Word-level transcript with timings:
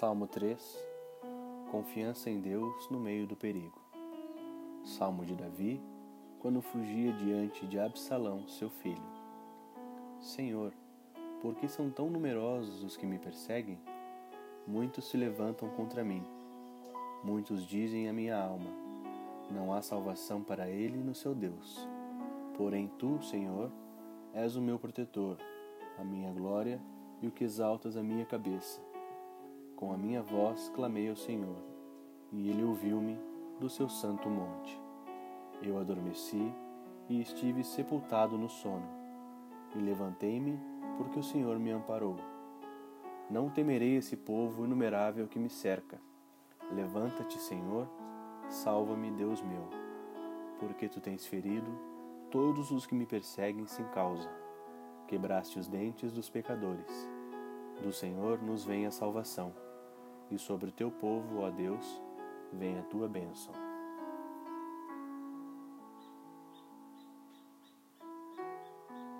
Salmo 0.00 0.26
3 0.26 0.82
Confiança 1.70 2.30
em 2.30 2.40
Deus 2.40 2.88
no 2.88 2.98
meio 2.98 3.26
do 3.26 3.36
perigo. 3.36 3.78
Salmo 4.82 5.26
de 5.26 5.36
Davi, 5.36 5.78
quando 6.38 6.62
fugia 6.62 7.12
diante 7.12 7.66
de 7.66 7.78
Absalão, 7.78 8.48
seu 8.48 8.70
filho. 8.70 9.02
Senhor, 10.18 10.72
por 11.42 11.54
que 11.54 11.68
são 11.68 11.90
tão 11.90 12.08
numerosos 12.08 12.82
os 12.82 12.96
que 12.96 13.04
me 13.04 13.18
perseguem? 13.18 13.78
Muitos 14.66 15.04
se 15.04 15.18
levantam 15.18 15.68
contra 15.68 16.02
mim. 16.02 16.24
Muitos 17.22 17.66
dizem 17.66 18.08
a 18.08 18.12
minha 18.14 18.42
alma: 18.42 18.70
Não 19.50 19.70
há 19.70 19.82
salvação 19.82 20.42
para 20.42 20.66
ele 20.70 20.96
no 20.96 21.14
seu 21.14 21.34
Deus. 21.34 21.86
Porém, 22.56 22.90
tu, 22.98 23.22
Senhor, 23.22 23.70
és 24.32 24.56
o 24.56 24.62
meu 24.62 24.78
protetor, 24.78 25.36
a 25.98 26.02
minha 26.02 26.32
glória 26.32 26.80
e 27.20 27.26
o 27.26 27.30
que 27.30 27.44
exaltas 27.44 27.98
a 27.98 28.02
minha 28.02 28.24
cabeça. 28.24 28.89
Com 29.80 29.94
a 29.94 29.96
minha 29.96 30.20
voz 30.20 30.70
clamei 30.74 31.08
ao 31.08 31.16
Senhor, 31.16 31.56
e 32.30 32.50
ele 32.50 32.62
ouviu-me 32.62 33.18
do 33.58 33.70
seu 33.70 33.88
santo 33.88 34.28
monte. 34.28 34.78
Eu 35.62 35.78
adormeci 35.78 36.52
e 37.08 37.18
estive 37.18 37.64
sepultado 37.64 38.36
no 38.36 38.46
sono. 38.46 38.86
E 39.74 39.78
levantei-me, 39.78 40.60
porque 40.98 41.18
o 41.18 41.22
Senhor 41.22 41.58
me 41.58 41.70
amparou. 41.70 42.16
Não 43.30 43.48
temerei 43.48 43.96
esse 43.96 44.18
povo 44.18 44.66
inumerável 44.66 45.26
que 45.26 45.38
me 45.38 45.48
cerca. 45.48 45.98
Levanta-te, 46.70 47.38
Senhor, 47.38 47.88
salva-me, 48.50 49.10
Deus 49.12 49.40
meu, 49.40 49.66
porque 50.58 50.90
tu 50.90 51.00
tens 51.00 51.24
ferido 51.24 51.70
todos 52.30 52.70
os 52.70 52.84
que 52.84 52.94
me 52.94 53.06
perseguem 53.06 53.64
sem 53.64 53.86
causa. 53.86 54.28
Quebraste 55.08 55.58
os 55.58 55.66
dentes 55.66 56.12
dos 56.12 56.28
pecadores. 56.28 57.08
Do 57.82 57.94
Senhor 57.94 58.42
nos 58.42 58.62
vem 58.62 58.84
a 58.84 58.90
salvação 58.90 59.54
e 60.30 60.38
sobre 60.38 60.68
o 60.68 60.72
teu 60.72 60.90
povo, 60.90 61.40
ó 61.40 61.50
Deus, 61.50 62.02
vem 62.52 62.78
a 62.78 62.82
tua 62.82 63.08
bênção. 63.08 63.52